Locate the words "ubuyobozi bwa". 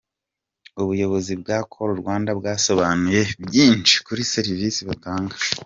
0.81-1.57